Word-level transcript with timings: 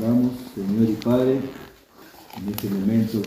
Oramos, 0.00 0.32
Señor 0.54 0.88
y 0.88 0.92
Padre, 0.92 1.40
en 2.36 2.48
este 2.48 2.70
momento 2.70 3.20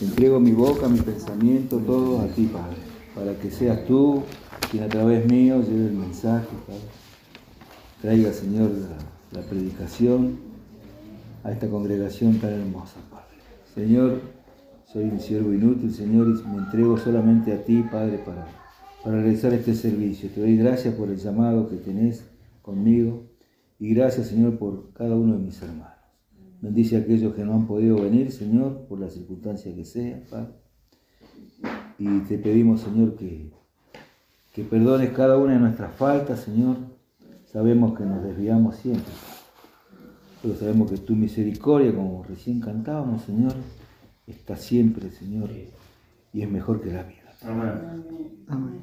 entrego 0.00 0.40
mi 0.40 0.50
boca, 0.50 0.88
mi 0.88 0.98
pensamiento, 0.98 1.78
todo 1.78 2.22
a 2.22 2.26
ti, 2.26 2.46
Padre, 2.46 2.76
para 3.14 3.38
que 3.38 3.50
seas 3.50 3.86
tú 3.86 4.24
quien 4.70 4.82
a 4.82 4.88
través 4.88 5.24
mío 5.26 5.62
lleve 5.62 5.86
el 5.86 5.92
mensaje, 5.92 6.48
Padre. 6.66 6.80
Traiga, 8.00 8.32
Señor, 8.32 8.70
la, 9.30 9.42
predicación 9.42 10.38
a 11.44 11.52
esta 11.52 11.68
congregación 11.68 12.38
tan 12.38 12.50
hermosa, 12.50 12.96
Padre. 13.08 13.36
Señor, 13.74 14.22
soy 14.92 15.04
un 15.04 15.20
siervo 15.20 15.52
inútil, 15.52 15.94
Señor, 15.94 16.28
y 16.28 16.48
me 16.48 16.64
entrego 16.64 16.98
solamente 16.98 17.52
a 17.52 17.62
ti, 17.62 17.84
Padre, 17.92 18.18
para 18.24 18.48
realizar 19.04 19.52
este 19.52 19.74
servicio. 19.74 20.30
Te 20.30 20.40
doy 20.40 20.56
gracias 20.56 20.94
por 20.94 21.10
el 21.10 21.18
llamado 21.18 21.68
que 21.68 21.76
tenés 21.76 22.24
conmigo 22.62 23.31
y 23.82 23.94
gracias, 23.94 24.28
Señor, 24.28 24.58
por 24.58 24.92
cada 24.92 25.16
uno 25.16 25.32
de 25.32 25.40
mis 25.40 25.60
hermanos. 25.60 25.88
Bendice 26.60 26.94
a 26.94 27.00
aquellos 27.00 27.34
que 27.34 27.42
no 27.42 27.54
han 27.54 27.66
podido 27.66 28.00
venir, 28.00 28.30
Señor, 28.30 28.86
por 28.88 29.00
la 29.00 29.10
circunstancia 29.10 29.74
que 29.74 29.84
sea, 29.84 30.22
Padre. 30.30 30.52
Y 31.98 32.20
te 32.20 32.38
pedimos, 32.38 32.82
Señor, 32.82 33.16
que, 33.16 33.50
que 34.54 34.62
perdones 34.62 35.10
cada 35.10 35.36
una 35.36 35.54
de 35.54 35.58
nuestras 35.58 35.96
faltas, 35.96 36.42
Señor. 36.42 36.76
Sabemos 37.52 37.98
que 37.98 38.04
nos 38.04 38.22
desviamos 38.22 38.76
siempre, 38.76 39.12
pero 40.40 40.54
sabemos 40.54 40.88
que 40.88 40.98
tu 40.98 41.16
misericordia, 41.16 41.92
como 41.92 42.22
recién 42.22 42.60
cantábamos, 42.60 43.22
Señor, 43.22 43.54
está 44.28 44.54
siempre, 44.54 45.10
Señor, 45.10 45.50
y 46.32 46.40
es 46.40 46.48
mejor 46.48 46.80
que 46.80 46.92
la 46.92 47.02
vida. 47.02 47.34
Amén. 48.46 48.80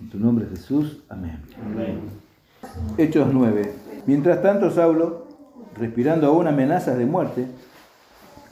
En 0.00 0.08
tu 0.08 0.18
nombre, 0.18 0.48
Jesús. 0.48 1.04
Amén. 1.08 1.38
Amén. 1.64 2.00
Hechos 2.98 3.32
9. 3.32 3.81
Mientras 4.06 4.42
tanto, 4.42 4.70
Saulo, 4.70 5.26
respirando 5.76 6.26
aún 6.26 6.46
amenazas 6.46 6.98
de 6.98 7.06
muerte 7.06 7.46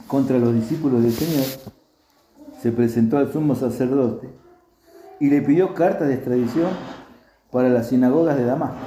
contra 0.07 0.39
los 0.39 0.53
discípulos 0.53 1.03
del 1.03 1.11
Señor, 1.11 1.45
se 2.61 2.71
presentó 2.71 3.17
al 3.17 3.31
sumo 3.31 3.55
sacerdote 3.55 4.29
y 5.19 5.29
le 5.29 5.41
pidió 5.41 5.73
cartas 5.73 6.07
de 6.07 6.15
extradición 6.15 6.69
para 7.51 7.69
las 7.69 7.89
sinagogas 7.89 8.37
de 8.37 8.45
Damasco. 8.45 8.77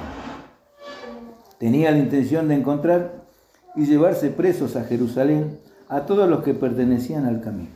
Tenía 1.59 1.91
la 1.91 1.99
intención 1.99 2.47
de 2.47 2.55
encontrar 2.55 3.25
y 3.75 3.85
llevarse 3.85 4.29
presos 4.29 4.75
a 4.75 4.83
Jerusalén 4.83 5.59
a 5.87 6.05
todos 6.05 6.27
los 6.27 6.43
que 6.43 6.53
pertenecían 6.53 7.25
al 7.25 7.41
camino, 7.41 7.75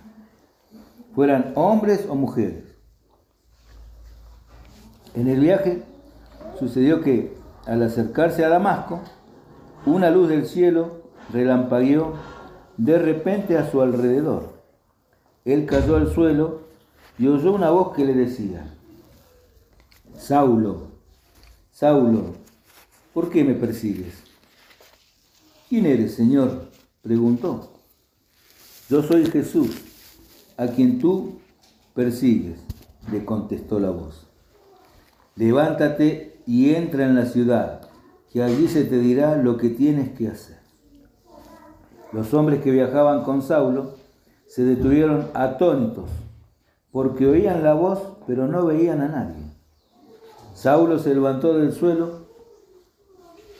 fueran 1.13 1.51
hombres 1.55 2.07
o 2.09 2.15
mujeres. 2.15 2.63
En 5.13 5.27
el 5.27 5.39
viaje 5.39 5.83
sucedió 6.57 7.01
que 7.01 7.38
al 7.69 7.83
acercarse 7.83 8.43
a 8.43 8.49
Damasco, 8.49 8.99
una 9.85 10.09
luz 10.09 10.27
del 10.27 10.47
cielo 10.47 11.03
relampagueó 11.31 12.15
de 12.77 12.97
repente 12.97 13.59
a 13.59 13.69
su 13.69 13.81
alrededor. 13.81 14.53
Él 15.45 15.67
cayó 15.67 15.95
al 15.95 16.11
suelo 16.11 16.61
y 17.19 17.27
oyó 17.27 17.53
una 17.53 17.69
voz 17.69 17.95
que 17.95 18.05
le 18.05 18.15
decía, 18.15 18.73
Saulo, 20.17 20.87
Saulo, 21.71 22.33
¿por 23.13 23.29
qué 23.29 23.43
me 23.43 23.53
persigues? 23.53 24.15
¿Quién 25.69 25.85
eres, 25.85 26.15
Señor? 26.15 26.69
preguntó. 27.03 27.69
Yo 28.89 29.03
soy 29.03 29.27
Jesús, 29.27 29.77
a 30.57 30.65
quien 30.67 30.97
tú 30.97 31.39
persigues, 31.93 32.59
le 33.11 33.23
contestó 33.23 33.79
la 33.79 33.91
voz. 33.91 34.25
Levántate 35.35 36.38
y 36.49 36.73
entra 36.73 37.05
en 37.05 37.13
la 37.13 37.27
ciudad, 37.27 37.81
que 38.31 38.41
allí 38.41 38.67
se 38.67 38.83
te 38.83 38.97
dirá 38.97 39.35
lo 39.35 39.55
que 39.57 39.69
tienes 39.69 40.17
que 40.17 40.29
hacer. 40.29 40.57
Los 42.11 42.33
hombres 42.33 42.63
que 42.63 42.71
viajaban 42.71 43.23
con 43.23 43.43
Saulo 43.43 43.91
se 44.47 44.63
detuvieron 44.63 45.27
atónitos, 45.35 46.09
porque 46.91 47.27
oían 47.27 47.63
la 47.63 47.75
voz, 47.75 48.01
pero 48.25 48.47
no 48.47 48.65
veían 48.65 49.01
a 49.01 49.09
nadie. 49.09 49.43
Saulo 50.55 50.97
se 50.97 51.13
levantó 51.13 51.55
del 51.55 51.71
suelo, 51.71 52.25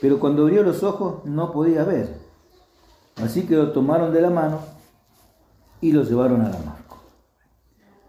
pero 0.02 0.20
cuando 0.20 0.42
abrió 0.42 0.64
los 0.64 0.82
ojos 0.82 1.24
no 1.26 1.52
podía 1.52 1.84
ver. 1.84 2.10
Así 3.18 3.44
que 3.44 3.56
lo 3.56 3.72
tomaron 3.72 4.12
de 4.12 4.22
la 4.22 4.32
mano 4.32 4.62
y 5.80 5.92
lo 5.92 6.02
llevaron 6.02 6.42
a 6.42 6.50
Damasco. 6.50 6.98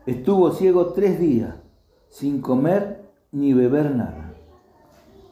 Estuvo 0.06 0.52
ciego 0.52 0.94
tres 0.94 1.20
días, 1.20 1.54
sin 2.08 2.40
comer 2.40 3.12
ni 3.30 3.52
beber 3.52 3.94
nada. 3.94 4.29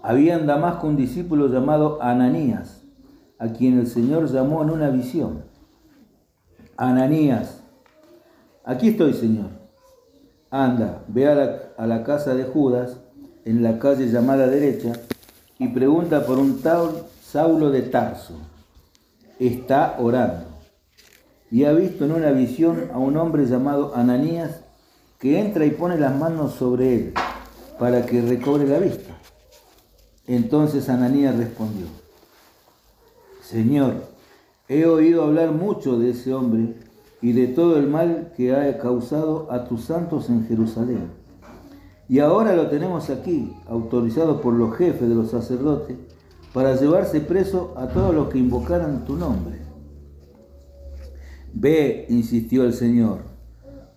Había 0.03 0.37
en 0.37 0.47
Damasco 0.47 0.87
un 0.87 0.97
discípulo 0.97 1.49
llamado 1.49 2.01
Ananías, 2.01 2.83
a 3.39 3.49
quien 3.49 3.79
el 3.79 3.87
Señor 3.87 4.31
llamó 4.31 4.63
en 4.63 4.71
una 4.71 4.91
visión. 4.91 5.45
Ananías, 6.77 7.61
aquí 8.65 8.91
estoy, 8.91 9.13
Señor. 9.13 9.51
Anda, 10.51 11.03
ve 11.09 11.27
a 11.29 11.35
la, 11.35 11.59
a 11.77 11.87
la 11.87 12.05
casa 12.05 12.35
de 12.35 12.45
Judas, 12.45 13.01
en 13.45 13.63
la 13.63 13.79
calle 13.79 14.07
llamada 14.09 14.47
derecha, 14.47 14.93
y 15.59 15.69
pregunta 15.69 16.25
por 16.25 16.39
un 16.39 16.61
tal 16.61 16.91
Saulo 17.21 17.71
de 17.71 17.83
Tarso. 17.83 18.35
Está 19.41 19.97
orando. 19.99 20.47
Y 21.51 21.65
ha 21.65 21.73
visto 21.73 22.05
en 22.05 22.13
una 22.13 22.31
visión 22.31 22.91
a 22.93 22.99
un 22.99 23.17
hombre 23.17 23.47
llamado 23.47 23.95
Ananías 23.97 24.61
que 25.19 25.41
entra 25.41 25.65
y 25.67 25.71
pone 25.71 25.99
las 25.99 26.17
manos 26.17 26.55
sobre 26.55 26.95
él 26.95 27.15
para 27.79 28.07
que 28.07 28.23
recobre 28.23 28.67
la 28.67 28.79
vista. 28.79 29.15
Entonces 30.29 30.91
Ananías 30.91 31.37
respondió, 31.37 31.87
Señor, 33.41 33.95
he 34.69 34.85
oído 34.85 35.23
hablar 35.25 35.53
mucho 35.53 35.99
de 35.99 36.11
ese 36.11 36.35
hombre 36.35 36.75
y 37.23 37.33
de 37.33 37.47
todo 37.47 37.79
el 37.79 37.89
mal 37.89 38.35
que 38.37 38.55
ha 38.55 38.79
causado 38.79 39.51
a 39.51 39.65
tus 39.65 39.85
santos 39.85 40.29
en 40.29 40.47
Jerusalén. 40.47 41.11
Y 42.11 42.19
ahora 42.19 42.55
lo 42.55 42.69
tenemos 42.69 43.09
aquí, 43.09 43.55
autorizado 43.67 44.43
por 44.43 44.53
los 44.53 44.77
jefes 44.77 45.09
de 45.09 45.15
los 45.15 45.31
sacerdotes, 45.31 45.97
para 46.53 46.77
llevarse 46.77 47.21
preso 47.21 47.73
a 47.77 47.89
todos 47.89 48.15
los 48.15 48.29
que 48.29 48.39
invocaran 48.39 49.07
tu 49.07 49.17
nombre. 49.17 49.59
Ve, 51.55 52.05
insistió 52.11 52.65
el 52.65 52.75
Señor, 52.75 53.21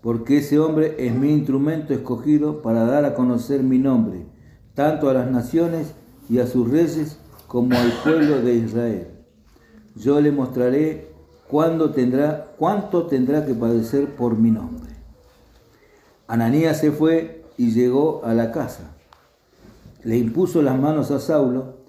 porque 0.02 0.38
ese 0.38 0.60
hombre 0.60 0.96
es 0.98 1.14
mi 1.14 1.32
instrumento 1.32 1.94
escogido 1.94 2.62
para 2.62 2.86
dar 2.86 3.04
a 3.04 3.16
conocer 3.16 3.64
mi 3.64 3.80
nombre, 3.80 4.26
tanto 4.74 5.10
a 5.10 5.14
las 5.14 5.30
naciones 5.30 5.94
y 6.32 6.40
a 6.40 6.48
sus 6.48 6.72
reyes 6.72 7.18
como 7.48 7.78
al 7.78 7.92
pueblo 8.04 8.42
de 8.42 8.56
Israel. 8.56 9.08
Yo 9.98 10.22
le 10.22 10.32
mostraré 10.32 11.10
cuándo 11.50 11.92
tendrá, 11.92 12.54
cuánto 12.58 13.08
tendrá 13.08 13.46
que 13.46 13.54
padecer 13.54 14.16
por 14.16 14.38
mi 14.38 14.50
nombre. 14.50 14.92
Ananías 16.28 16.80
se 16.80 16.94
fue 16.94 17.44
y 17.58 17.72
llegó 17.72 18.24
a 18.24 18.34
la 18.34 18.54
casa. 18.54 18.96
Le 20.06 20.18
impuso 20.18 20.62
las 20.62 20.80
manos 20.80 21.12
a 21.12 21.20
Saulo 21.20 21.80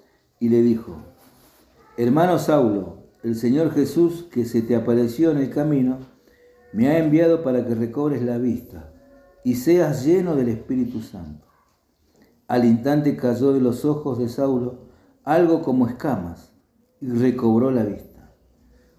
y 0.41 0.49
le 0.49 0.61
dijo, 0.61 0.97
hermano 1.95 2.37
Saulo, 2.37 2.97
el 3.23 3.37
Señor 3.37 3.71
Jesús 3.71 4.27
que 4.29 4.43
se 4.43 4.61
te 4.61 4.75
apareció 4.75 5.31
en 5.31 5.37
el 5.37 5.51
camino, 5.51 5.99
me 6.73 6.89
ha 6.89 6.97
enviado 6.97 7.43
para 7.43 7.65
que 7.65 7.75
recobres 7.75 8.21
la 8.21 8.37
vista 8.39 8.91
y 9.45 9.55
seas 9.55 10.03
lleno 10.03 10.35
del 10.35 10.49
Espíritu 10.49 11.01
Santo. 11.01 11.42
Al 12.47 12.65
instante 12.65 13.15
cayó 13.15 13.53
de 13.53 13.61
los 13.61 13.85
ojos 13.85 14.19
de 14.19 14.29
Saulo 14.29 14.89
algo 15.23 15.61
como 15.61 15.87
escamas 15.87 16.51
y 16.99 17.07
recobró 17.07 17.71
la 17.71 17.83
vista. 17.83 18.33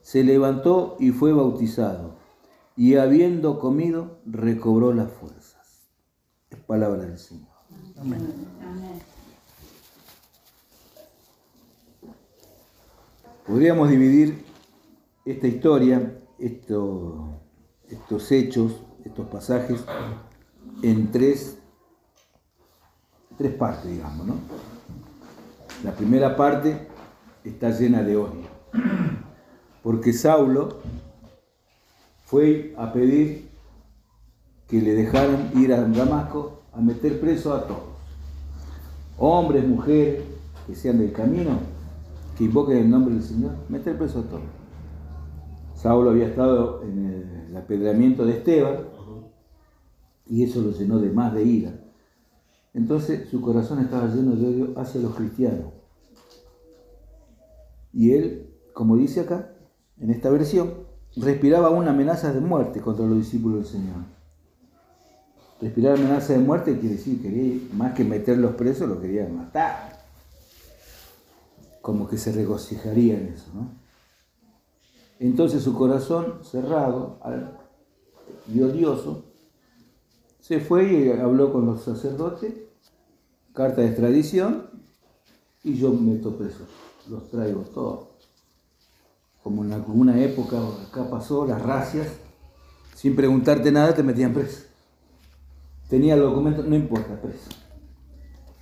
Se 0.03 0.25
levantó 0.25 0.97
y 0.99 1.10
fue 1.10 1.32
bautizado, 1.32 2.16
y 2.77 2.97
habiendo 2.97 3.59
comido, 3.59 4.21
recobró 4.27 4.93
las 4.93 5.10
fuerzas. 5.10 5.88
Es 6.50 6.59
palabra 6.59 7.04
del 7.04 7.19
Señor. 7.19 7.49
Amén. 7.99 8.21
Podríamos 13.47 13.91
dividir 13.91 14.45
esta 15.24 15.47
historia, 15.47 16.19
estos, 16.39 17.30
estos 17.89 18.33
hechos, 18.33 18.80
estos 19.04 19.27
pasajes, 19.28 19.84
en 20.83 21.10
tres 21.10 21.59
tres 23.36 23.54
partes, 23.54 23.91
digamos, 23.91 24.27
¿no? 24.27 24.34
La 25.83 25.92
primera 25.92 26.36
parte 26.36 26.89
está 27.45 27.71
llena 27.71 28.03
de 28.03 28.16
odio, 28.16 28.48
porque 29.83 30.13
Saulo 30.13 30.78
fue 32.25 32.75
a 32.78 32.92
pedir 32.92 33.51
que 34.69 34.81
le 34.81 34.95
dejaran 34.95 35.51
ir 35.57 35.72
a 35.72 35.83
Damasco 35.83 36.63
a 36.72 36.81
meter 36.81 37.21
preso 37.21 37.54
a 37.54 37.66
todos, 37.66 37.83
hombres, 39.19 39.66
mujeres, 39.66 40.22
que 40.66 40.75
sean 40.75 40.98
del 40.98 41.13
camino, 41.13 41.59
que 42.39 42.45
invoquen 42.45 42.78
el 42.78 42.91
nombre 42.91 43.15
del 43.15 43.22
Señor, 43.22 43.53
meter 43.69 43.98
preso 43.98 44.21
a 44.21 44.22
todos. 44.22 44.42
Saulo 45.75 46.10
había 46.10 46.28
estado 46.28 46.83
en 46.83 47.47
el 47.51 47.57
apedreamiento 47.57 48.25
de 48.25 48.39
Esteban 48.39 48.78
y 50.27 50.42
eso 50.45 50.63
lo 50.63 50.71
llenó 50.71 50.98
de 50.98 51.10
más 51.10 51.34
de 51.34 51.45
ira. 51.45 51.84
Entonces 52.74 53.28
su 53.30 53.41
corazón 53.41 53.80
estaba 53.80 54.09
lleno 54.09 54.36
de 54.36 54.47
odio 54.47 54.78
hacia 54.78 55.00
los 55.00 55.15
cristianos. 55.15 55.72
Y 57.92 58.12
él 58.12 58.54
como 58.74 58.97
dice 58.97 59.21
acá, 59.21 59.53
en 59.98 60.10
esta 60.10 60.28
versión, 60.28 60.74
respiraba 61.16 61.71
una 61.71 61.92
amenaza 61.92 62.32
de 62.32 62.41
muerte 62.41 62.80
contra 62.80 63.06
los 63.06 63.16
discípulos 63.16 63.59
del 63.59 63.66
Señor. 63.66 64.03
Respirar 65.60 65.97
amenaza 65.97 66.32
de 66.34 66.41
muerte 66.41 66.78
quiere 66.78 66.97
decir 66.97 67.22
que 67.22 67.68
más 67.72 67.94
que 67.94 68.04
meterlos 68.04 68.56
presos, 68.56 68.88
lo 68.88 69.00
quería 69.00 69.26
matar. 69.28 70.04
Como 71.80 72.09
que 72.09 72.18
se 72.18 72.32
regocijaría 72.32 73.16
en 73.16 73.28
eso, 73.28 73.47
¿no? 73.54 73.71
Entonces 75.21 75.62
su 75.62 75.74
corazón 75.74 76.41
cerrado 76.42 77.21
y 78.53 78.60
odioso 78.60 79.22
se 80.45 80.61
fue 80.61 80.93
y 80.93 81.11
habló 81.11 81.51
con 81.51 81.65
los 81.65 81.85
sacerdotes, 81.85 82.53
carta 83.55 83.81
de 83.81 83.87
extradición, 83.87 84.67
y 85.63 85.73
yo 85.79 85.91
meto 85.91 86.37
presos, 86.37 86.69
los 87.09 87.31
traigo 87.31 87.63
todos. 87.63 88.09
Como 89.43 89.65
en 89.65 89.73
alguna 89.73 90.21
época 90.21 90.59
acá 90.87 91.09
pasó, 91.09 91.47
las 91.47 91.63
racias, 91.63 92.09
sin 92.95 93.17
preguntarte 93.17 93.73
nada 93.73 93.95
te 93.95 94.03
metían 94.03 94.35
preso. 94.35 94.65
Tenía 95.89 96.13
el 96.13 96.21
documento, 96.21 96.63
no 96.63 96.77
importa, 96.77 97.19
preso. 97.23 97.49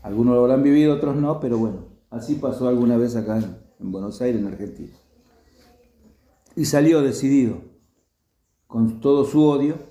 Algunos 0.05 0.37
lo 0.37 0.43
habrán 0.43 0.63
vivido, 0.63 0.95
otros 0.95 1.17
no, 1.17 1.41
pero 1.41 1.59
bueno, 1.59 1.87
así 2.11 2.37
pasó 2.37 2.69
alguna 2.69 2.97
vez 2.97 3.17
acá 3.17 3.39
en 3.39 3.91
Buenos 3.91 4.23
Aires, 4.23 4.41
en 4.41 4.47
Argentina. 4.47 4.93
Y 6.55 6.65
salió 6.65 7.03
decidido, 7.03 7.57
con 8.69 9.01
todo 9.01 9.25
su 9.25 9.45
odio, 9.45 9.91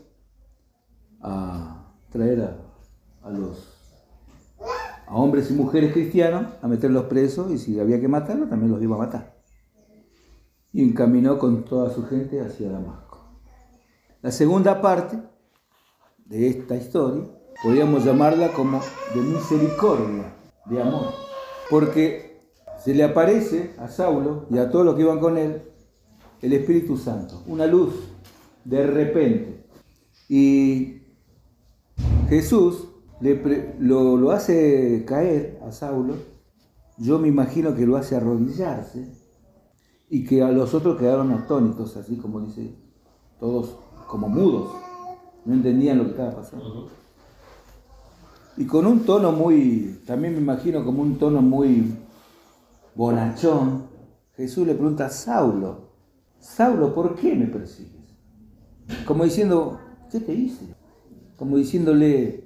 a 1.20 1.81
traer 2.12 2.42
a, 3.24 3.30
los 3.30 3.78
a 5.08 5.16
hombres 5.16 5.50
y 5.50 5.54
mujeres 5.54 5.94
cristianos 5.94 6.48
a 6.62 6.68
meterlos 6.68 7.06
presos 7.06 7.52
y 7.52 7.58
si 7.58 7.80
había 7.80 8.00
que 8.00 8.08
matarlos 8.08 8.50
también 8.50 8.72
los 8.72 8.81
iba 8.81 8.96
a 8.96 9.00
matar. 9.00 9.36
Y 10.74 10.84
encaminó 10.84 11.38
con 11.40 11.63
toda 11.66 11.90
su 11.90 12.06
gente 12.06 12.42
hacia 12.42 12.69
Damasco. 12.69 13.19
La 14.22 14.31
segunda 14.31 14.81
parte 14.81 15.19
de 16.25 16.48
esta 16.48 16.75
historia 16.75 17.25
podríamos 17.63 18.06
llamarla 18.06 18.50
como 18.54 18.80
de 19.14 19.22
misericordia, 19.22 20.34
de 20.66 20.81
amor, 20.81 21.14
porque 21.69 22.40
se 22.84 22.94
le 22.94 23.04
aparece 23.04 23.74
a 23.78 23.88
Saulo 23.88 24.48
y 24.50 24.57
a 24.57 24.69
todos 24.69 24.86
los 24.86 24.96
que 24.96 25.02
iban 25.02 25.19
con 25.19 25.38
él 25.38 25.62
el 26.42 26.54
Espíritu 26.54 26.98
Santo, 26.98 27.44
una 27.48 27.68
luz 27.68 27.94
de 28.66 28.88
repente. 28.88 29.66
Y 30.28 31.00
Jesús 32.31 32.88
lo, 33.19 34.31
hace 34.31 35.04
caer 35.06 35.60
a 35.68 35.74
Saulo, 35.74 36.16
yo 36.98 37.19
me 37.19 37.28
imagino 37.28 37.75
que 37.75 37.86
lo 37.86 37.98
hace 37.98 38.16
arrodillarse 38.16 39.12
y 40.10 40.24
que 40.24 40.42
a 40.42 40.50
los 40.50 40.74
otros 40.74 40.98
quedaron 40.98 41.33
atónitos, 41.33 41.98
así 41.98 42.16
como 42.16 42.39
dice, 42.39 42.74
todos 43.38 43.75
como 44.07 44.30
mudos, 44.30 44.72
no 45.44 45.54
entendían 45.54 45.98
lo 45.98 46.06
que 46.06 46.12
estaba 46.12 46.38
pasando. 46.38 46.88
Y 48.56 48.66
con 48.66 48.88
un 48.88 49.01
tono 49.01 49.33
muy, 49.33 50.01
también 50.07 50.33
me 50.33 50.39
imagino 50.39 50.86
como 50.86 51.01
un 51.01 51.18
tono 51.18 51.42
muy 51.42 51.98
bonachón, 52.95 53.88
Jesús 54.38 54.66
le 54.66 54.75
pregunta 54.75 55.07
a 55.07 55.10
Saulo, 55.10 55.89
Saulo, 56.39 56.95
¿por 56.95 57.13
qué 57.13 57.36
me 57.36 57.48
persigues? 57.48 58.16
Como 59.06 59.25
diciendo, 59.25 59.81
¿qué 60.10 60.22
te 60.22 60.33
hice? 60.33 60.81
Como 61.42 61.58
diciéndole, 61.58 62.44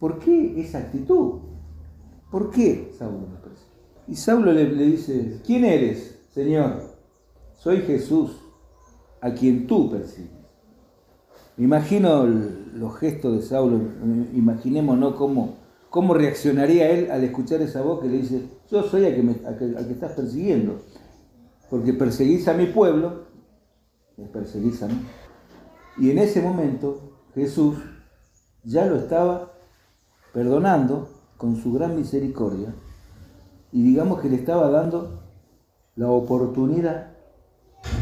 ¿por 0.00 0.18
qué 0.18 0.60
esa 0.60 0.78
actitud? 0.78 1.42
¿Por 2.28 2.50
qué 2.50 2.90
Saulo 2.98 3.28
Y 4.08 4.16
Saulo 4.16 4.50
le, 4.50 4.66
dice, 4.66 5.40
¿quién 5.46 5.64
eres, 5.64 6.18
Señor? 6.34 6.96
Soy 7.54 7.82
Jesús, 7.82 8.32
a 9.20 9.32
quien 9.32 9.68
tú 9.68 9.92
persigues. 9.92 10.32
Me 11.56 11.66
imagino 11.66 12.26
los 12.26 12.96
gestos 12.98 13.36
de 13.36 13.42
Saulo, 13.42 13.80
imaginemos 14.34 14.98
¿no? 14.98 15.14
cómo, 15.14 15.58
cómo 15.88 16.12
reaccionaría 16.12 16.90
él 16.90 17.12
al 17.12 17.22
escuchar 17.22 17.62
esa 17.62 17.80
voz 17.80 18.00
que 18.00 18.08
le 18.08 18.16
dice, 18.16 18.42
yo 18.72 18.82
soy 18.82 19.04
al 19.04 19.14
que, 19.14 19.22
que, 19.56 19.92
estás 19.92 20.14
persiguiendo, 20.14 20.80
porque 21.70 21.92
perseguís 21.92 22.48
a 22.48 22.54
mi 22.54 22.66
pueblo, 22.66 23.26
me 24.16 24.24
perseguís 24.26 24.82
a 24.82 24.88
mí. 24.88 25.00
Y 25.96 26.10
en 26.10 26.18
ese 26.18 26.42
momento 26.42 27.20
Jesús 27.36 27.76
ya 28.64 28.86
lo 28.86 28.96
estaba 28.96 29.52
perdonando 30.32 31.08
con 31.36 31.56
su 31.56 31.72
gran 31.72 31.96
misericordia 31.96 32.74
y 33.72 33.82
digamos 33.82 34.20
que 34.20 34.28
le 34.28 34.36
estaba 34.36 34.70
dando 34.70 35.20
la 35.96 36.10
oportunidad 36.10 37.12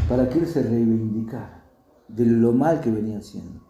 para 0.07 0.29
que 0.29 0.45
se 0.45 0.63
reivindicara 0.63 1.63
de 2.07 2.25
lo 2.25 2.51
mal 2.51 2.81
que 2.81 2.91
venía 2.91 3.19
haciendo. 3.19 3.61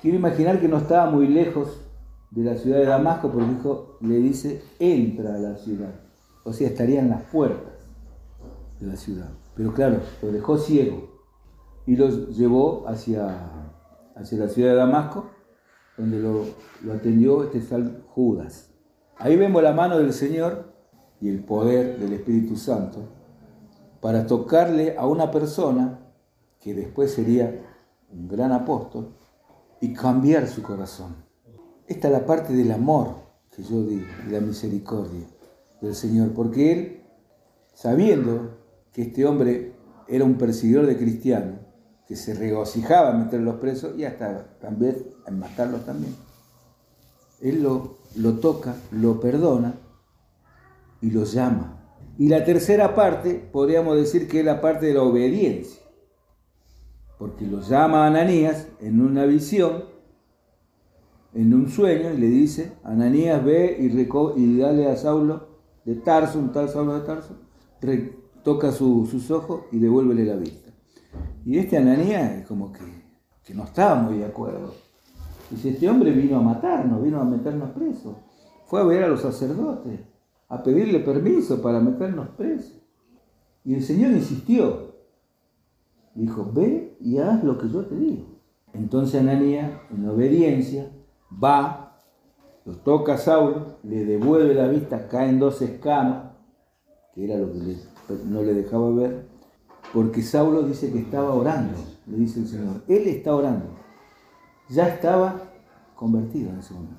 Quiero 0.00 0.16
imaginar 0.16 0.60
que 0.60 0.68
no 0.68 0.78
estaba 0.78 1.10
muy 1.10 1.28
lejos 1.28 1.80
de 2.30 2.44
la 2.44 2.56
ciudad 2.56 2.78
de 2.78 2.86
Damasco 2.86 3.30
porque 3.30 3.48
dijo, 3.48 3.98
le 4.00 4.16
dice, 4.16 4.62
entra 4.78 5.34
a 5.34 5.38
la 5.38 5.56
ciudad. 5.56 5.94
O 6.44 6.52
sea, 6.52 6.68
estaría 6.68 7.00
en 7.00 7.10
las 7.10 7.22
puertas 7.24 7.74
de 8.80 8.86
la 8.86 8.96
ciudad. 8.96 9.30
Pero 9.54 9.74
claro, 9.74 10.00
lo 10.22 10.32
dejó 10.32 10.58
ciego 10.58 11.10
y 11.86 11.96
lo 11.96 12.08
llevó 12.30 12.88
hacia, 12.88 13.50
hacia 14.16 14.38
la 14.38 14.48
ciudad 14.48 14.70
de 14.70 14.76
Damasco 14.76 15.26
donde 15.96 16.18
lo, 16.18 16.46
atendió 16.92 17.44
este 17.44 17.60
tal 17.60 18.02
Judas. 18.08 18.70
Ahí 19.18 19.36
vemos 19.36 19.62
la 19.62 19.72
mano 19.72 19.98
del 19.98 20.12
Señor 20.12 20.72
y 21.20 21.28
el 21.28 21.44
poder 21.44 21.98
del 21.98 22.14
Espíritu 22.14 22.56
Santo 22.56 23.08
para 24.00 24.26
tocarle 24.26 24.96
a 24.96 25.06
una 25.06 25.30
persona 25.30 26.00
que 26.60 26.74
después 26.74 27.12
sería 27.12 27.60
un 28.12 28.28
gran 28.28 28.52
apóstol 28.52 29.14
y 29.80 29.92
cambiar 29.92 30.48
su 30.48 30.62
corazón. 30.62 31.14
Esta 31.86 32.08
es 32.08 32.12
la 32.12 32.26
parte 32.26 32.52
del 32.52 32.72
amor 32.72 33.22
que 33.54 33.62
yo 33.62 33.82
digo, 33.82 34.06
de 34.26 34.32
la 34.32 34.40
misericordia 34.40 35.26
del 35.80 35.94
Señor, 35.94 36.32
porque 36.32 36.72
Él, 36.72 37.02
sabiendo 37.74 38.58
que 38.92 39.02
este 39.02 39.26
hombre 39.26 39.74
era 40.08 40.24
un 40.24 40.34
perseguidor 40.34 40.86
de 40.86 40.96
cristianos, 40.96 41.61
que 42.12 42.16
se 42.16 42.34
regocijaba 42.34 43.12
en 43.12 43.20
meterlos 43.20 43.54
presos 43.54 43.96
y 43.96 44.04
hasta 44.04 44.44
también 44.60 44.98
en 45.26 45.38
matarlos 45.38 45.86
también. 45.86 46.14
Él 47.40 47.62
lo, 47.62 48.00
lo 48.16 48.34
toca, 48.34 48.76
lo 48.90 49.18
perdona 49.18 49.76
y 51.00 51.10
los 51.10 51.32
llama. 51.32 51.80
Y 52.18 52.28
la 52.28 52.44
tercera 52.44 52.94
parte, 52.94 53.48
podríamos 53.50 53.96
decir 53.96 54.28
que 54.28 54.40
es 54.40 54.44
la 54.44 54.60
parte 54.60 54.84
de 54.84 54.92
la 54.92 55.02
obediencia, 55.02 55.80
porque 57.18 57.46
los 57.46 57.70
llama 57.70 58.06
Ananías 58.06 58.66
en 58.80 59.00
una 59.00 59.24
visión, 59.24 59.84
en 61.32 61.54
un 61.54 61.70
sueño, 61.70 62.12
y 62.12 62.18
le 62.18 62.26
dice, 62.26 62.72
Ananías 62.84 63.42
ve 63.42 63.74
y, 63.80 63.86
y 64.38 64.58
dale 64.58 64.86
a 64.86 64.96
Saulo 64.96 65.48
de 65.86 65.94
Tarso, 65.94 66.38
un 66.38 66.52
tal 66.52 66.68
Saulo 66.68 66.92
de 66.92 67.06
Tarso, 67.06 67.38
toca 68.44 68.70
sus 68.70 69.30
ojos 69.30 69.62
y 69.72 69.78
devuélvele 69.78 70.26
la 70.26 70.36
vista. 70.36 70.61
Y 71.44 71.58
este 71.58 71.76
Ananías 71.76 72.46
como 72.46 72.72
que, 72.72 72.84
que 73.44 73.54
no 73.54 73.64
estaba 73.64 73.96
muy 73.96 74.18
de 74.18 74.26
acuerdo. 74.26 74.74
Dice, 75.50 75.70
este 75.70 75.88
hombre 75.88 76.12
vino 76.12 76.38
a 76.38 76.42
matarnos, 76.42 77.02
vino 77.02 77.20
a 77.20 77.24
meternos 77.24 77.70
presos. 77.70 78.16
Fue 78.66 78.80
a 78.80 78.84
ver 78.84 79.04
a 79.04 79.08
los 79.08 79.20
sacerdotes, 79.20 80.00
a 80.48 80.62
pedirle 80.62 81.00
permiso 81.00 81.60
para 81.60 81.80
meternos 81.80 82.28
presos. 82.30 82.80
Y 83.64 83.74
el 83.74 83.82
Señor 83.82 84.12
insistió. 84.12 84.92
Dijo, 86.14 86.50
ve 86.52 86.96
y 87.00 87.18
haz 87.18 87.42
lo 87.42 87.58
que 87.58 87.68
yo 87.68 87.84
te 87.84 87.96
digo. 87.96 88.26
Entonces 88.72 89.20
Ananías, 89.20 89.70
en 89.90 90.08
obediencia, 90.08 90.90
va, 91.42 91.98
lo 92.64 92.76
toca 92.76 93.14
a 93.14 93.18
Saulo, 93.18 93.78
le 93.82 94.04
devuelve 94.04 94.54
la 94.54 94.68
vista, 94.68 95.08
caen 95.08 95.38
dos 95.38 95.60
escamas, 95.60 96.32
que 97.14 97.24
era 97.24 97.36
lo 97.36 97.52
que 97.52 97.76
no 98.26 98.42
le 98.42 98.54
dejaba 98.54 98.90
ver, 98.90 99.26
porque 99.92 100.22
Saulo 100.22 100.62
dice 100.62 100.90
que 100.90 101.00
estaba 101.00 101.34
orando, 101.34 101.76
le 102.06 102.16
dice 102.16 102.40
el 102.40 102.48
Señor. 102.48 102.82
Él 102.88 103.06
está 103.08 103.34
orando. 103.34 103.66
Ya 104.70 104.88
estaba 104.88 105.42
convertido 105.94 106.50
en 106.50 106.58
ese 106.60 106.72
momento. 106.72 106.96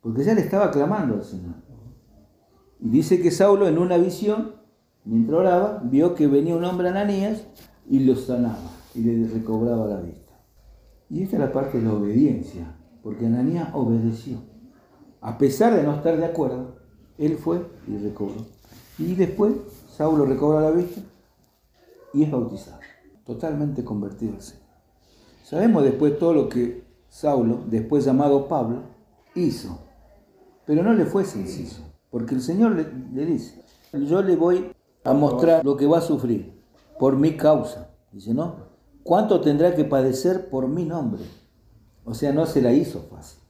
Porque 0.00 0.24
ya 0.24 0.34
le 0.34 0.40
estaba 0.40 0.70
clamando 0.70 1.16
al 1.16 1.24
Señor. 1.24 1.56
Y 2.80 2.88
dice 2.88 3.20
que 3.20 3.30
Saulo 3.30 3.68
en 3.68 3.76
una 3.76 3.98
visión, 3.98 4.54
mientras 5.04 5.40
oraba, 5.40 5.82
vio 5.84 6.14
que 6.14 6.26
venía 6.26 6.56
un 6.56 6.64
hombre 6.64 6.88
Ananías 6.88 7.44
y 7.86 8.00
lo 8.00 8.16
sanaba 8.16 8.70
y 8.94 9.00
le 9.00 9.28
recobraba 9.28 9.86
la 9.86 10.00
vista. 10.00 10.32
Y 11.10 11.22
esta 11.22 11.36
es 11.36 11.40
la 11.40 11.52
parte 11.52 11.78
de 11.78 11.84
la 11.84 11.92
obediencia, 11.92 12.76
porque 13.02 13.26
Ananías 13.26 13.70
obedeció. 13.74 14.38
A 15.20 15.36
pesar 15.36 15.74
de 15.74 15.82
no 15.82 15.94
estar 15.94 16.16
de 16.16 16.24
acuerdo, 16.24 16.76
él 17.18 17.36
fue 17.36 17.66
y 17.86 17.98
recobró. 17.98 18.46
Y 18.98 19.14
después 19.14 19.52
Saulo 19.96 20.24
recobra 20.24 20.60
la 20.60 20.70
vista 20.70 21.00
y 22.12 22.22
es 22.22 22.30
bautizado, 22.30 22.80
totalmente 23.24 23.84
convertido 23.84 24.34
al 24.34 24.42
Señor. 24.42 24.64
Sabemos 25.44 25.82
después 25.82 26.18
todo 26.18 26.34
lo 26.34 26.48
que 26.48 26.84
Saulo, 27.08 27.60
después 27.66 28.04
llamado 28.04 28.48
Pablo, 28.48 28.82
hizo, 29.34 29.78
pero 30.66 30.82
no 30.82 30.92
le 30.92 31.06
fue 31.06 31.24
sencillo, 31.24 31.82
porque 32.10 32.34
el 32.34 32.42
Señor 32.42 32.72
le, 32.72 33.26
dice, 33.26 33.62
yo 33.92 34.22
le 34.22 34.36
voy 34.36 34.72
a 35.04 35.12
mostrar 35.14 35.64
lo 35.64 35.76
que 35.76 35.86
va 35.86 35.98
a 35.98 36.02
sufrir 36.02 36.58
por 36.98 37.16
mi 37.16 37.36
causa. 37.36 37.90
Dice, 38.12 38.34
¿no? 38.34 38.68
¿Cuánto 39.02 39.40
tendrá 39.40 39.74
que 39.74 39.84
padecer 39.84 40.50
por 40.50 40.68
mi 40.68 40.84
nombre? 40.84 41.22
O 42.04 42.14
sea, 42.14 42.32
no 42.32 42.46
se 42.46 42.60
la 42.60 42.72
hizo 42.72 43.00
fácil. 43.10 43.40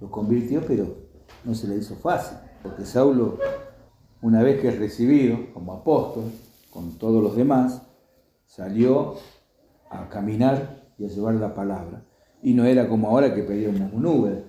Lo 0.00 0.10
convirtió, 0.10 0.62
pero 0.66 0.86
no 1.44 1.54
se 1.54 1.68
la 1.68 1.74
hizo 1.74 1.94
fácil. 1.94 2.36
Porque 2.62 2.84
Saulo, 2.84 3.38
una 4.20 4.42
vez 4.42 4.60
que 4.60 4.68
es 4.68 4.78
recibido 4.78 5.38
como 5.54 5.72
apóstol, 5.72 6.24
con 6.70 6.92
todos 6.98 7.22
los 7.22 7.36
demás, 7.36 7.82
salió 8.56 9.16
a 9.90 10.08
caminar 10.08 10.86
y 10.98 11.04
a 11.04 11.08
llevar 11.08 11.34
la 11.34 11.54
palabra. 11.54 12.02
Y 12.42 12.54
no 12.54 12.64
era 12.64 12.88
como 12.88 13.08
ahora 13.08 13.34
que 13.34 13.42
pedíamos 13.42 13.92
un 13.92 14.06
Uber, 14.06 14.44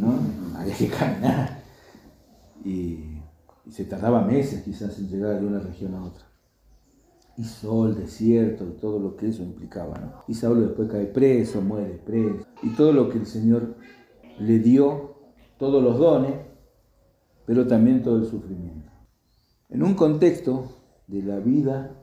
¿no? 0.00 0.18
Había 0.58 0.74
que 0.74 0.88
caminar. 0.88 1.62
Y, 2.64 3.14
se 3.70 3.84
tardaba 3.84 4.22
meses 4.22 4.62
quizás 4.62 4.98
en 4.98 5.08
llegar 5.08 5.38
de 5.38 5.46
una 5.46 5.58
región 5.58 5.94
a 5.94 6.02
otra. 6.02 6.24
Y 7.36 7.44
sol, 7.44 7.94
desierto 7.94 8.64
y 8.66 8.80
todo 8.80 8.98
lo 8.98 9.14
que 9.14 9.28
eso 9.28 9.42
implicaba. 9.42 9.98
¿no? 9.98 10.24
Y 10.26 10.32
Saulo 10.32 10.62
después 10.62 10.90
cae 10.90 11.04
preso, 11.04 11.60
muere 11.60 12.00
preso. 12.04 12.46
Y 12.62 12.70
todo 12.70 12.92
lo 12.94 13.10
que 13.10 13.18
el 13.18 13.26
Señor 13.26 13.76
le 14.40 14.58
dio, 14.58 15.16
todos 15.58 15.82
los 15.82 15.98
dones, 15.98 16.32
pero 17.44 17.66
también 17.66 18.02
todo 18.02 18.16
el 18.16 18.24
sufrimiento. 18.24 18.90
En 19.68 19.82
un 19.82 19.92
contexto 19.92 20.80
de 21.06 21.22
la 21.22 21.38
vida 21.38 21.94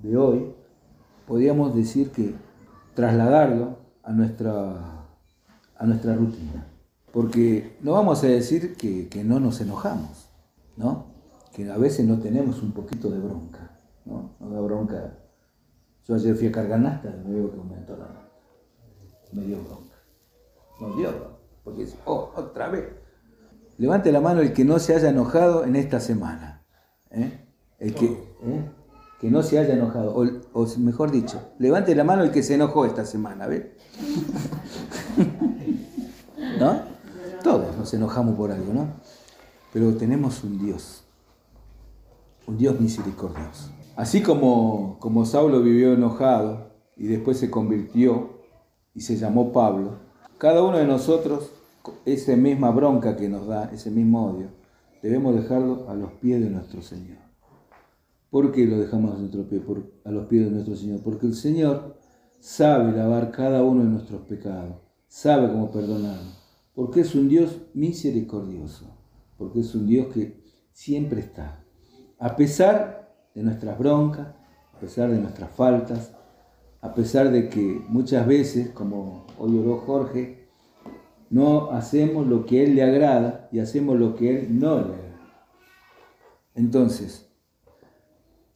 de 0.00 0.16
hoy, 0.16 0.54
podríamos 1.26 1.74
decir 1.74 2.10
que 2.10 2.34
trasladarlo 2.94 3.78
a 4.02 4.12
nuestra, 4.12 5.06
a 5.76 5.86
nuestra 5.86 6.14
rutina. 6.14 6.66
Porque 7.12 7.76
no 7.80 7.92
vamos 7.92 8.22
a 8.22 8.28
decir 8.28 8.76
que, 8.76 9.24
no 9.24 9.40
nos 9.40 9.60
enojamos, 9.60 10.30
¿no? 10.76 11.06
Que 11.52 11.68
a 11.70 11.76
veces 11.76 12.06
no 12.06 12.18
tenemos 12.20 12.62
un 12.62 12.72
poquito 12.72 13.10
de 13.10 13.18
bronca, 13.18 13.78
¿no? 14.04 14.36
No 14.38 14.50
da 14.50 14.60
bronca. 14.60 15.18
Yo 16.06 16.14
ayer 16.14 16.36
fui 16.36 16.48
a 16.48 16.52
cargar 16.52 16.78
nasta 16.78 17.08
y 17.08 17.28
me 17.28 17.34
veo 17.34 17.50
que 17.50 17.58
aumentó 17.58 17.96
la. 17.96 18.06
Me 19.32 19.44
dio 19.44 19.58
bronca. 19.62 19.96
No 20.80 20.96
dio 20.96 21.10
bronca. 21.10 21.36
Porque 21.64 21.80
dice, 21.84 21.96
oh, 22.04 22.32
otra 22.36 22.68
vez. 22.68 22.84
Levante 23.78 24.12
la 24.12 24.20
mano 24.20 24.40
el 24.40 24.52
que 24.52 24.64
no 24.64 24.78
se 24.78 24.94
haya 24.94 25.10
enojado 25.10 25.64
en 25.64 25.74
esta 25.74 26.00
semana. 26.00 26.62
¿eh? 27.10 27.46
El 27.78 27.94
que, 27.94 28.06
¿eh? 28.06 28.70
Que 29.20 29.30
no 29.30 29.42
se 29.42 29.58
haya 29.58 29.74
enojado, 29.74 30.14
o, 30.52 30.66
mejor 30.78 31.10
dicho, 31.10 31.52
levante 31.58 31.94
la 31.94 32.04
mano 32.04 32.22
el 32.22 32.30
que 32.30 32.42
se 32.42 32.54
enojó 32.54 32.86
esta 32.86 33.04
semana, 33.04 33.46
¿ves? 33.46 33.66
¿No? 36.58 36.80
Todos 37.42 37.76
nos 37.76 37.92
enojamos 37.92 38.34
por 38.34 38.50
algo, 38.50 38.72
¿no? 38.72 38.88
Pero 39.74 39.94
tenemos 39.94 40.42
un 40.42 40.58
Dios, 40.58 41.04
un 42.46 42.56
Dios 42.56 42.80
misericordioso. 42.80 43.70
Así 43.94 44.22
como, 44.22 44.98
como 45.00 45.26
Saulo 45.26 45.60
vivió 45.60 45.92
enojado 45.92 46.70
y 46.96 47.06
después 47.06 47.38
se 47.38 47.50
convirtió 47.50 48.40
y 48.94 49.02
se 49.02 49.16
llamó 49.16 49.52
Pablo, 49.52 49.98
cada 50.38 50.62
uno 50.62 50.78
de 50.78 50.86
nosotros, 50.86 51.50
esa 52.06 52.36
misma 52.36 52.70
bronca 52.70 53.16
que 53.16 53.28
nos 53.28 53.46
da, 53.46 53.70
ese 53.72 53.90
mismo 53.90 54.30
odio, 54.30 54.48
debemos 55.02 55.34
dejarlo 55.34 55.90
a 55.90 55.94
los 55.94 56.12
pies 56.12 56.40
de 56.40 56.48
nuestro 56.48 56.80
Señor. 56.80 57.29
¿Por 58.30 58.52
qué 58.52 58.64
lo 58.64 58.78
dejamos 58.78 59.14
a, 59.14 59.18
nuestro 59.18 59.44
a 60.04 60.10
los 60.10 60.26
pies 60.26 60.44
de 60.44 60.50
nuestro 60.52 60.76
Señor? 60.76 61.00
Porque 61.02 61.26
el 61.26 61.34
Señor 61.34 61.96
sabe 62.38 62.92
lavar 62.92 63.32
cada 63.32 63.64
uno 63.64 63.82
de 63.82 63.90
nuestros 63.90 64.22
pecados, 64.22 64.76
sabe 65.08 65.48
cómo 65.48 65.72
perdonar, 65.72 66.20
porque 66.74 67.00
es 67.00 67.14
un 67.16 67.28
Dios 67.28 67.60
misericordioso, 67.74 68.86
porque 69.36 69.60
es 69.60 69.74
un 69.74 69.86
Dios 69.86 70.12
que 70.14 70.40
siempre 70.72 71.20
está. 71.20 71.64
A 72.18 72.36
pesar 72.36 73.12
de 73.34 73.42
nuestras 73.42 73.76
broncas, 73.76 74.28
a 74.74 74.80
pesar 74.80 75.10
de 75.10 75.18
nuestras 75.18 75.50
faltas, 75.50 76.14
a 76.80 76.94
pesar 76.94 77.30
de 77.30 77.48
que 77.48 77.84
muchas 77.88 78.26
veces, 78.26 78.70
como 78.70 79.26
hoy 79.38 79.58
oró 79.58 79.78
Jorge, 79.78 80.48
no 81.30 81.70
hacemos 81.72 82.26
lo 82.26 82.46
que 82.46 82.60
a 82.60 82.62
Él 82.62 82.76
le 82.76 82.82
agrada 82.82 83.48
y 83.52 83.58
hacemos 83.58 83.98
lo 83.98 84.14
que 84.14 84.28
a 84.28 84.38
Él 84.38 84.58
no 84.58 84.76
le 84.76 84.94
agrada. 84.94 85.20
Entonces, 86.54 87.29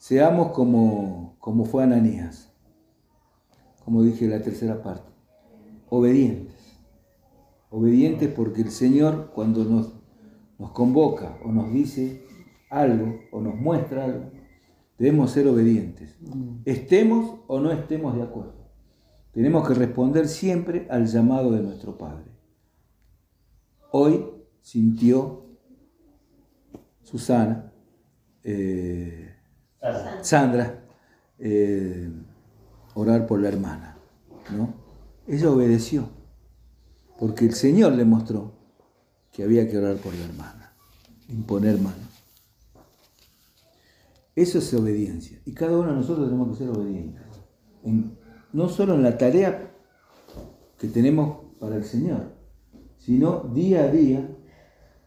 Seamos 0.04 0.52
como, 0.52 1.34
como 1.38 1.64
fue 1.64 1.82
Ananías, 1.82 2.52
como 3.86 4.02
dije 4.02 4.26
en 4.26 4.32
la 4.32 4.42
tercera 4.42 4.82
parte, 4.82 5.10
obedientes. 5.88 6.78
Obedientes 7.70 8.30
porque 8.30 8.60
el 8.60 8.70
Señor 8.70 9.30
cuando 9.34 9.64
nos, 9.64 9.94
nos 10.58 10.72
convoca 10.72 11.38
o 11.42 11.50
nos 11.50 11.72
dice 11.72 12.22
algo 12.68 13.18
o 13.32 13.40
nos 13.40 13.54
muestra 13.54 14.04
algo, 14.04 14.30
debemos 14.98 15.30
ser 15.30 15.48
obedientes. 15.48 16.18
Estemos 16.66 17.40
o 17.46 17.58
no 17.60 17.72
estemos 17.72 18.14
de 18.14 18.24
acuerdo. 18.24 18.68
Tenemos 19.32 19.66
que 19.66 19.72
responder 19.72 20.28
siempre 20.28 20.86
al 20.90 21.06
llamado 21.06 21.50
de 21.50 21.62
nuestro 21.62 21.96
Padre. 21.96 22.30
Hoy 23.90 24.22
sintió 24.60 25.46
Susana 27.00 27.72
eh, 28.42 29.33
Sandra, 30.22 30.82
eh, 31.38 32.10
orar 32.94 33.26
por 33.26 33.40
la 33.40 33.48
hermana. 33.48 33.98
¿no? 34.56 34.74
Ella 35.26 35.50
obedeció, 35.50 36.08
porque 37.18 37.44
el 37.44 37.54
Señor 37.54 37.92
le 37.92 38.04
mostró 38.04 38.52
que 39.32 39.42
había 39.42 39.68
que 39.68 39.78
orar 39.78 39.96
por 39.96 40.14
la 40.14 40.24
hermana, 40.24 40.74
imponer 41.28 41.78
manos. 41.78 41.98
Eso 44.36 44.58
es 44.58 44.74
obediencia. 44.74 45.38
Y 45.44 45.52
cada 45.52 45.76
uno 45.76 45.90
de 45.90 45.96
nosotros 45.96 46.26
tenemos 46.26 46.50
que 46.50 46.64
ser 46.64 46.70
obedientes. 46.70 47.22
no 48.52 48.68
solo 48.68 48.94
en 48.94 49.02
la 49.02 49.16
tarea 49.16 49.70
que 50.78 50.88
tenemos 50.88 51.44
para 51.60 51.76
el 51.76 51.84
Señor, 51.84 52.32
sino 52.98 53.40
día 53.54 53.84
a 53.84 53.88
día 53.88 54.28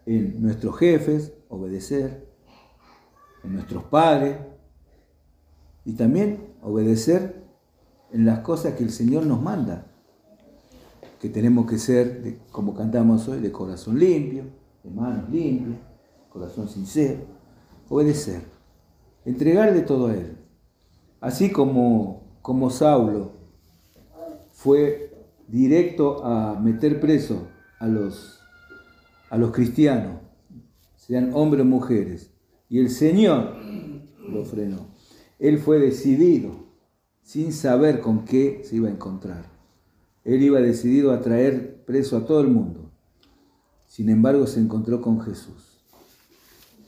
en 0.05 0.41
nuestros 0.41 0.77
jefes, 0.77 1.33
obedecer, 1.49 2.27
en 3.43 3.53
nuestros 3.53 3.83
padres, 3.85 4.37
y 5.87 5.93
también 5.93 6.53
obedecer 6.61 7.45
en 8.11 8.25
las 8.25 8.39
cosas 8.39 8.73
que 8.73 8.83
el 8.83 8.91
Señor 8.91 9.25
nos 9.25 9.41
manda, 9.41 9.87
que 11.21 11.29
tenemos 11.29 11.65
que 11.65 11.77
ser, 11.77 12.39
como 12.51 12.75
cantamos 12.75 13.25
hoy, 13.29 13.39
de 13.39 13.53
corazón 13.53 13.97
limpio, 13.97 14.43
de 14.83 14.89
manos 14.91 15.29
limpias, 15.29 15.79
corazón 16.27 16.67
sincero, 16.67 17.21
obedecer, 17.87 18.41
entregarle 19.23 19.79
todo 19.79 20.07
a 20.07 20.15
Él. 20.15 20.35
Así 21.21 21.53
como, 21.53 22.21
como 22.41 22.69
Saulo 22.69 23.31
fue 24.51 25.15
directo 25.47 26.21
a 26.25 26.59
meter 26.59 26.99
preso 26.99 27.47
a 27.79 27.87
los, 27.87 28.41
a 29.29 29.37
los 29.37 29.53
cristianos, 29.53 30.19
sean 30.97 31.31
hombres 31.33 31.61
o 31.61 31.65
mujeres, 31.65 32.33
y 32.67 32.79
el 32.79 32.89
Señor 32.89 33.55
lo 34.27 34.43
frenó. 34.43 34.96
Él 35.39 35.59
fue 35.59 35.79
decidido, 35.79 36.67
sin 37.21 37.53
saber 37.53 38.01
con 38.01 38.25
qué 38.25 38.61
se 38.63 38.77
iba 38.77 38.87
a 38.87 38.91
encontrar. 38.91 39.45
Él 40.23 40.41
iba 40.41 40.59
decidido 40.59 41.11
a 41.11 41.21
traer 41.21 41.83
preso 41.85 42.17
a 42.17 42.25
todo 42.25 42.41
el 42.41 42.47
mundo. 42.47 42.91
Sin 43.85 44.09
embargo, 44.09 44.47
se 44.47 44.59
encontró 44.59 45.01
con 45.01 45.21
Jesús. 45.21 45.77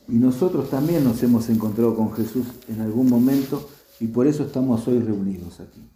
Y 0.08 0.14
nosotros 0.14 0.68
también 0.70 1.04
nos 1.04 1.22
hemos 1.22 1.48
encontrado 1.48 1.94
con 1.94 2.12
Jesús 2.12 2.46
en 2.68 2.80
algún 2.80 3.08
momento 3.08 3.68
y 4.00 4.08
por 4.08 4.26
eso 4.26 4.44
estamos 4.44 4.86
hoy 4.88 4.98
reunidos 4.98 5.60
aquí. 5.60 5.88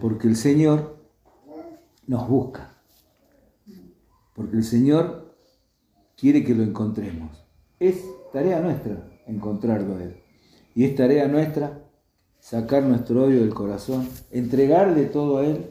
Porque 0.00 0.28
el 0.28 0.36
Señor 0.36 0.96
nos 2.06 2.28
busca. 2.28 2.70
Porque 4.34 4.56
el 4.56 4.64
Señor 4.64 5.34
quiere 6.16 6.44
que 6.44 6.54
lo 6.54 6.62
encontremos. 6.62 7.44
Es 7.80 8.04
tarea 8.32 8.60
nuestra 8.60 9.20
encontrarlo 9.26 9.96
a 9.96 10.04
Él. 10.04 10.25
Y 10.76 10.84
es 10.84 10.94
tarea 10.94 11.26
nuestra 11.26 11.82
sacar 12.38 12.84
nuestro 12.84 13.24
odio 13.24 13.40
del 13.40 13.54
corazón, 13.54 14.06
entregarle 14.30 15.06
todo 15.06 15.38
a 15.38 15.44
Él, 15.46 15.70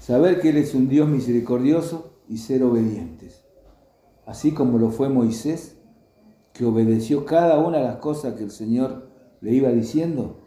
saber 0.00 0.40
que 0.40 0.48
Él 0.48 0.56
es 0.56 0.74
un 0.74 0.88
Dios 0.88 1.08
misericordioso 1.08 2.14
y 2.28 2.38
ser 2.38 2.64
obedientes. 2.64 3.44
Así 4.26 4.50
como 4.50 4.78
lo 4.78 4.90
fue 4.90 5.08
Moisés, 5.08 5.78
que 6.52 6.64
obedeció 6.64 7.26
cada 7.26 7.58
una 7.58 7.78
de 7.78 7.84
las 7.84 7.98
cosas 7.98 8.34
que 8.34 8.42
el 8.42 8.50
Señor 8.50 9.10
le 9.40 9.52
iba 9.52 9.68
diciendo, 9.68 10.40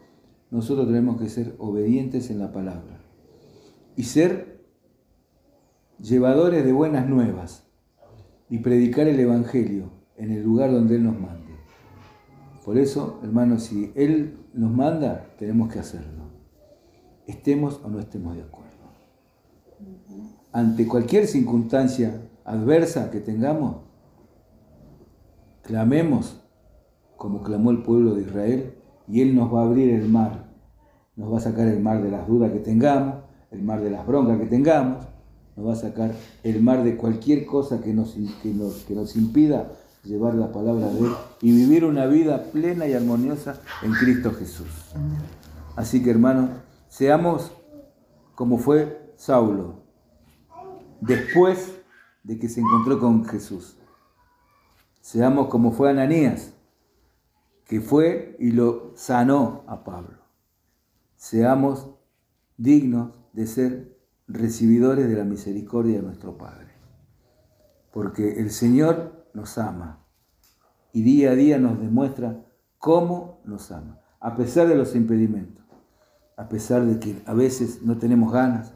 nosotros 0.50 0.86
tenemos 0.86 1.18
que 1.18 1.30
ser 1.30 1.54
obedientes 1.58 2.30
en 2.30 2.40
la 2.40 2.52
palabra 2.52 3.00
y 3.96 4.02
ser 4.02 4.60
llevadores 5.98 6.62
de 6.62 6.72
buenas 6.72 7.08
nuevas 7.08 7.64
y 8.50 8.58
predicar 8.58 9.08
el 9.08 9.18
Evangelio 9.18 9.92
en 10.16 10.32
el 10.32 10.42
lugar 10.42 10.72
donde 10.72 10.96
Él 10.96 11.04
nos 11.04 11.18
mande. 11.18 11.41
Por 12.64 12.78
eso, 12.78 13.20
hermanos, 13.22 13.64
si 13.64 13.92
Él 13.94 14.38
nos 14.54 14.70
manda, 14.70 15.26
tenemos 15.38 15.72
que 15.72 15.78
hacerlo. 15.78 16.24
Estemos 17.26 17.80
o 17.84 17.88
no 17.88 17.98
estemos 17.98 18.36
de 18.36 18.42
acuerdo. 18.42 18.70
Ante 20.52 20.86
cualquier 20.86 21.26
circunstancia 21.26 22.28
adversa 22.44 23.10
que 23.10 23.20
tengamos, 23.20 23.76
clamemos 25.62 26.42
como 27.22 27.44
clamó 27.44 27.70
el 27.70 27.84
pueblo 27.84 28.16
de 28.16 28.22
Israel, 28.22 28.74
y 29.06 29.20
Él 29.20 29.36
nos 29.36 29.54
va 29.54 29.62
a 29.62 29.66
abrir 29.66 29.90
el 29.90 30.08
mar. 30.08 30.50
Nos 31.14 31.32
va 31.32 31.38
a 31.38 31.40
sacar 31.40 31.68
el 31.68 31.78
mar 31.78 32.02
de 32.02 32.10
las 32.10 32.26
dudas 32.26 32.50
que 32.50 32.58
tengamos, 32.58 33.14
el 33.52 33.62
mar 33.62 33.80
de 33.80 33.90
las 33.90 34.04
broncas 34.04 34.40
que 34.40 34.46
tengamos, 34.46 35.06
nos 35.54 35.68
va 35.68 35.74
a 35.74 35.76
sacar 35.76 36.10
el 36.42 36.60
mar 36.60 36.82
de 36.82 36.96
cualquier 36.96 37.46
cosa 37.46 37.80
que 37.80 37.94
nos, 37.94 38.14
que 38.42 38.52
nos, 38.52 38.82
que 38.82 38.94
nos 38.96 39.14
impida 39.14 39.70
llevar 40.04 40.34
la 40.34 40.50
palabra 40.50 40.88
de 40.88 40.98
Él 40.98 41.12
y 41.40 41.52
vivir 41.52 41.84
una 41.84 42.06
vida 42.06 42.44
plena 42.50 42.86
y 42.86 42.94
armoniosa 42.94 43.60
en 43.82 43.92
Cristo 43.92 44.32
Jesús. 44.32 44.68
Así 45.76 46.02
que 46.02 46.10
hermanos, 46.10 46.50
seamos 46.88 47.52
como 48.34 48.58
fue 48.58 49.12
Saulo, 49.16 49.84
después 51.00 51.78
de 52.22 52.38
que 52.38 52.48
se 52.48 52.60
encontró 52.60 52.98
con 52.98 53.24
Jesús. 53.24 53.76
Seamos 55.00 55.48
como 55.48 55.72
fue 55.72 55.90
Ananías, 55.90 56.54
que 57.64 57.80
fue 57.80 58.36
y 58.38 58.52
lo 58.52 58.92
sanó 58.96 59.64
a 59.66 59.84
Pablo. 59.84 60.18
Seamos 61.16 61.90
dignos 62.56 63.12
de 63.32 63.46
ser 63.46 63.98
recibidores 64.26 65.08
de 65.08 65.16
la 65.16 65.24
misericordia 65.24 65.96
de 65.96 66.02
nuestro 66.02 66.36
Padre. 66.36 66.68
Porque 67.92 68.40
el 68.40 68.50
Señor 68.50 69.21
nos 69.34 69.58
ama 69.58 70.04
y 70.92 71.02
día 71.02 71.30
a 71.30 71.34
día 71.34 71.58
nos 71.58 71.80
demuestra 71.80 72.44
cómo 72.78 73.40
nos 73.44 73.70
ama, 73.70 74.00
a 74.20 74.36
pesar 74.36 74.68
de 74.68 74.74
los 74.74 74.94
impedimentos, 74.94 75.64
a 76.36 76.48
pesar 76.48 76.84
de 76.84 76.98
que 76.98 77.22
a 77.26 77.34
veces 77.34 77.82
no 77.82 77.98
tenemos 77.98 78.32
ganas, 78.32 78.72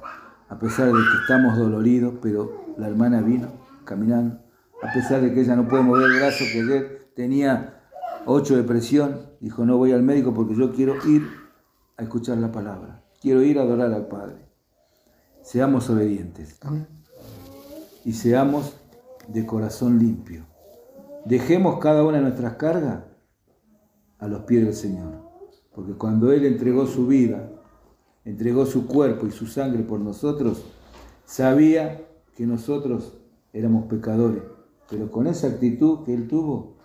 a 0.49 0.59
pesar 0.59 0.87
de 0.87 0.93
que 0.93 1.23
estamos 1.23 1.59
doloridos, 1.59 2.15
pero 2.23 2.75
la 2.79 2.89
hermana 2.89 3.21
vino 3.21 3.49
caminando, 3.85 4.41
a 4.83 4.93
pesar 4.93 5.21
de 5.21 5.33
que 5.33 5.41
ella 5.41 5.57
no 5.57 5.69
puede 5.69 5.83
mover 5.83 6.11
el 6.11 6.19
brazo, 6.19 6.45
que 6.53 6.61
ayer 6.61 7.11
tenía 7.15 7.83
8 8.27 8.57
de 8.57 8.63
presión, 8.63 9.21
dijo, 9.41 9.65
no 9.65 9.77
voy 9.77 9.93
al 9.93 10.03
médico 10.03 10.33
porque 10.35 10.55
yo 10.55 10.73
quiero 10.73 10.95
ir 11.07 11.27
a 11.97 12.03
escuchar 12.03 12.39
la 12.39 12.53
palabra, 12.53 13.03
quiero 13.21 13.43
ir 13.43 13.59
a 13.59 13.63
adorar 13.63 13.93
al 13.93 14.07
Padre. 14.07 14.47
Seamos 15.43 15.89
obedientes 15.91 16.59
y 18.05 18.13
seamos 18.13 18.75
de 19.29 19.47
corazón 19.47 19.99
limpio. 19.99 20.47
Dejemos 21.25 21.79
cada 21.79 22.05
una 22.05 22.19
de 22.19 22.23
nuestras 22.23 22.55
cargas 22.55 23.05
a 24.19 24.29
los 24.29 24.43
pies 24.43 24.65
del 24.65 24.75
Señor, 24.75 25.21
porque 25.75 25.95
cuando 25.95 26.33
Él 26.33 26.45
entregó 26.47 26.87
su 26.87 27.07
vida, 27.07 27.51
entregó 28.25 28.67
su 28.67 28.87
cuerpo 28.87 29.27
y 29.27 29.31
su 29.31 29.47
sangre 29.47 29.83
por 29.83 30.01
nosotros, 30.01 30.65
sabía 31.25 32.07
que 32.37 32.47
nosotros 32.47 33.19
éramos 33.53 33.87
pecadores, 33.87 34.43
pero 34.89 35.11
con 35.11 35.27
esa 35.27 35.49
actitud 35.49 36.05
que 36.05 36.15
Él 36.15 36.29
tuvo, 36.29 36.77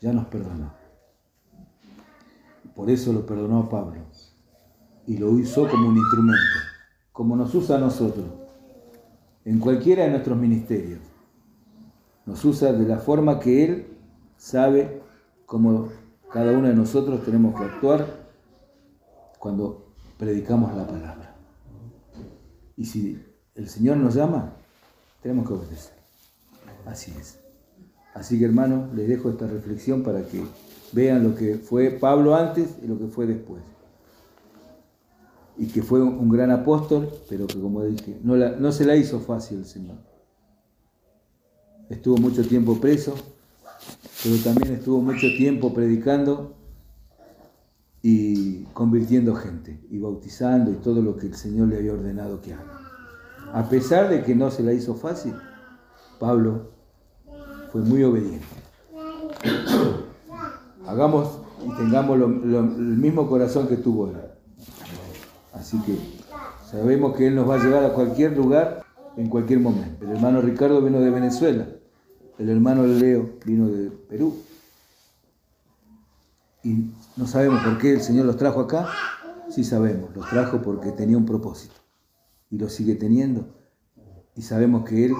ya 0.00 0.12
nos 0.12 0.26
perdonó. 0.26 0.72
Por 2.74 2.90
eso 2.90 3.12
lo 3.12 3.26
perdonó 3.26 3.60
a 3.60 3.68
Pablo 3.68 4.02
y 5.06 5.16
lo 5.16 5.30
usó 5.30 5.68
como 5.68 5.88
un 5.88 5.96
instrumento, 5.96 6.58
como 7.12 7.34
nos 7.34 7.54
usa 7.54 7.76
a 7.76 7.80
nosotros, 7.80 8.26
en 9.44 9.58
cualquiera 9.58 10.04
de 10.04 10.10
nuestros 10.10 10.36
ministerios. 10.36 11.00
Nos 12.28 12.44
usa 12.44 12.74
de 12.74 12.86
la 12.86 12.98
forma 12.98 13.40
que 13.40 13.64
Él 13.64 13.86
sabe 14.36 15.00
cómo 15.46 15.88
cada 16.30 16.52
uno 16.52 16.68
de 16.68 16.74
nosotros 16.74 17.24
tenemos 17.24 17.58
que 17.58 17.64
actuar 17.64 18.06
cuando 19.38 19.94
predicamos 20.18 20.76
la 20.76 20.86
palabra. 20.86 21.34
Y 22.76 22.84
si 22.84 23.18
el 23.54 23.66
Señor 23.70 23.96
nos 23.96 24.14
llama, 24.14 24.52
tenemos 25.22 25.48
que 25.48 25.54
obedecer. 25.54 25.94
Así 26.84 27.14
es. 27.18 27.38
Así 28.12 28.38
que 28.38 28.44
hermanos, 28.44 28.92
les 28.94 29.08
dejo 29.08 29.30
esta 29.30 29.46
reflexión 29.46 30.02
para 30.02 30.22
que 30.26 30.44
vean 30.92 31.24
lo 31.24 31.34
que 31.34 31.54
fue 31.54 31.92
Pablo 31.92 32.36
antes 32.36 32.76
y 32.82 32.88
lo 32.88 32.98
que 32.98 33.06
fue 33.06 33.24
después. 33.24 33.62
Y 35.56 35.68
que 35.68 35.82
fue 35.82 36.02
un 36.02 36.28
gran 36.28 36.50
apóstol, 36.50 37.08
pero 37.30 37.46
que 37.46 37.58
como 37.58 37.82
dije, 37.84 38.20
no, 38.22 38.36
no 38.36 38.70
se 38.70 38.84
la 38.84 38.96
hizo 38.96 39.18
fácil 39.18 39.60
el 39.60 39.64
Señor. 39.64 40.07
Estuvo 41.90 42.16
mucho 42.18 42.46
tiempo 42.46 42.78
preso, 42.80 43.14
pero 44.22 44.36
también 44.44 44.74
estuvo 44.74 45.00
mucho 45.00 45.26
tiempo 45.36 45.72
predicando 45.72 46.54
y 48.02 48.64
convirtiendo 48.74 49.34
gente 49.34 49.80
y 49.90 49.98
bautizando 49.98 50.70
y 50.70 50.74
todo 50.74 51.02
lo 51.02 51.16
que 51.16 51.26
el 51.26 51.34
Señor 51.34 51.68
le 51.68 51.78
había 51.78 51.92
ordenado 51.92 52.40
que 52.40 52.54
haga. 52.54 52.80
A 53.52 53.68
pesar 53.68 54.08
de 54.08 54.22
que 54.22 54.34
no 54.34 54.50
se 54.50 54.62
la 54.62 54.72
hizo 54.72 54.94
fácil, 54.94 55.34
Pablo 56.18 56.70
fue 57.72 57.80
muy 57.80 58.02
obediente. 58.04 58.46
Hagamos 60.86 61.40
y 61.64 61.76
tengamos 61.76 62.18
el 62.18 62.96
mismo 62.96 63.28
corazón 63.28 63.68
que 63.68 63.76
tuvo 63.76 64.08
él. 64.08 64.16
Así 65.52 65.78
que 65.82 65.96
sabemos 66.70 67.16
que 67.16 67.26
Él 67.26 67.34
nos 67.34 67.48
va 67.48 67.56
a 67.56 67.64
llevar 67.64 67.84
a 67.84 67.92
cualquier 67.92 68.36
lugar 68.36 68.84
en 69.16 69.28
cualquier 69.28 69.60
momento. 69.60 70.04
El 70.04 70.12
hermano 70.12 70.40
Ricardo 70.40 70.80
vino 70.80 71.00
de 71.00 71.10
Venezuela, 71.10 71.66
el 72.38 72.48
hermano 72.48 72.86
Leo 72.86 73.38
vino 73.44 73.68
de 73.68 73.90
Perú. 73.90 74.36
Y 76.62 76.90
no 77.16 77.26
sabemos 77.26 77.62
por 77.62 77.78
qué 77.78 77.92
el 77.92 78.00
Señor 78.00 78.26
los 78.26 78.36
trajo 78.36 78.60
acá. 78.60 78.88
Sí 79.50 79.64
sabemos, 79.64 80.14
los 80.14 80.28
trajo 80.28 80.60
porque 80.62 80.92
tenía 80.92 81.16
un 81.16 81.26
propósito. 81.26 81.74
Y 82.50 82.58
lo 82.58 82.68
sigue 82.68 82.94
teniendo. 82.94 83.54
Y 84.34 84.42
sabemos 84.42 84.84
que 84.88 85.06
Él 85.06 85.14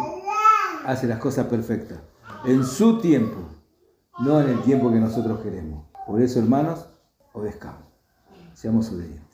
hace 0.84 1.06
las 1.06 1.18
cosas 1.18 1.46
perfectas. 1.46 1.98
En 2.44 2.64
su 2.64 3.00
tiempo, 3.00 3.38
no 4.20 4.40
en 4.40 4.50
el 4.50 4.62
tiempo 4.62 4.90
que 4.90 5.00
nosotros 5.00 5.40
queremos. 5.40 5.86
Por 6.06 6.22
eso, 6.22 6.38
hermanos, 6.38 6.86
obedezcamos. 7.32 7.82
Seamos 8.54 8.90
obedientes. 8.90 9.27